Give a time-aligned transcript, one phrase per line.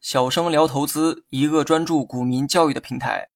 [0.00, 3.28] 小生聊投资，一个专注股民教育的平台。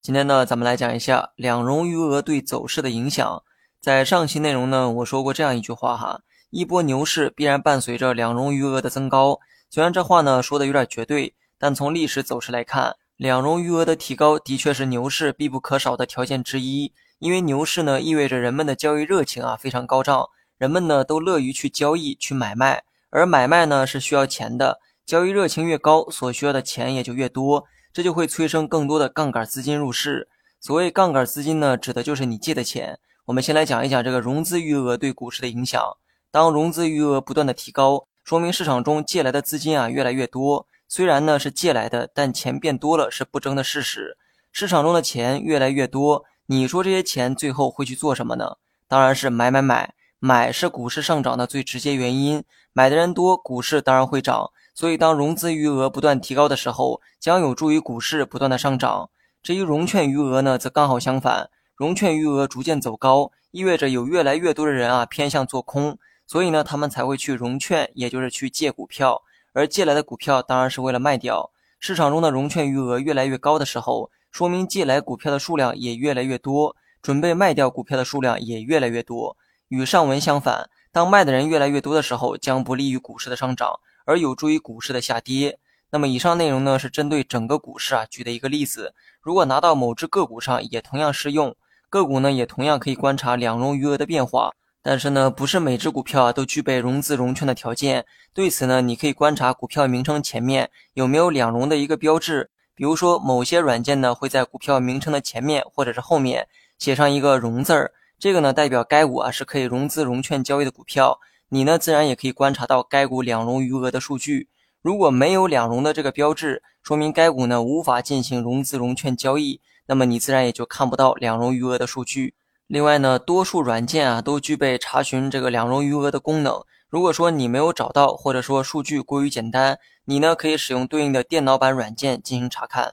[0.00, 3.42] 今天呢，咱们来讲一下两融余额对走势的影响。
[3.80, 6.20] 在上期内容呢，我说过这样一句话哈：
[6.50, 9.40] 一波牛市必然伴随着两融余额的增高。
[9.68, 16.92] 虽然这话呢说的有点绝对，但从历史走势来看，两融余额的提高的确是牛市必不可少的条件之一。
[17.18, 27.66] 因为牛市呢，意味着人们的交易热情啊非常高涨，人们呢都乐于去交易、去买卖，而买卖呢是需要钱的，交易热情越高，所需要的钱也就越多。
[27.92, 30.28] 这就会催生更多的杠杆资金入市。
[30.60, 32.98] 所谓杠杆资金呢，指的就是你借的钱。
[33.24, 35.82] 我们先来讲一讲这个融资余额对股市的影响。
[36.30, 40.66] 当融资余额不断的提高，说明市场中借来的资金啊越来越多。
[40.86, 44.16] 虽然呢是借来的，但钱变多了是不争的事实。
[44.52, 48.56] 市场中的钱越来越多，你说这些钱最后会去做什么呢？
[48.86, 49.94] 当然是买买买。
[50.22, 54.50] 买是股市上涨的最直接原因，买的人多，股市当然会涨。
[54.74, 59.08] 所以，当融资余额不断提高的时候，将有助于股市不断的上涨。
[59.42, 65.96] 至于融券余额呢，则刚好相反，融券余额逐渐走高，意味着有越来越多的人啊偏向做空，
[66.26, 69.22] 所以呢，他们才会去融券，也就是去借股票。
[69.54, 71.50] 而借来的股票当然是为了卖掉。
[71.78, 79.34] 市场中的融券余额越来越高的时候，说明借来股票的数量也越来越多，准备卖掉股票的数量也越来越多。
[79.70, 85.60] 与上文相反，当卖的人越来越多的时候，将不利于股市的上涨，而有助于股市的下跌。
[85.92, 88.94] 那么以上内容呢，是针对整个股市啊举的一个例子。
[89.20, 91.54] 如果拿到某只个股上，也同样适用。
[91.88, 94.52] 个股呢，也同样可以观察两融余额的变化。
[94.82, 98.06] 但是呢，不是每只股票啊都具备融资融券的条件。
[98.34, 102.50] 对此呢，你可以观察股票名称前面有没有两融的一个标志。
[102.74, 107.92] 比如说，某些软件呢会在股票名称的前面或者是后面写上一个融字儿。
[108.20, 111.18] 这个呢，代表该股啊是可以融资融券交易的股票，
[111.48, 114.50] 你呢自然也可以观察到该股两融余额的数据。
[114.82, 122.34] 如果没有两融的这个标志，说明该股呢无法进行融资融券交易，那么你自然也就看不到两融余额的数据。
[122.66, 126.62] 另外呢，多数软件啊都具备查询这个两融余额的功能。
[126.90, 132.92] 如果说你没有找到，或者说数据过于简单，你呢可以使用对应的电脑版软件进行查看。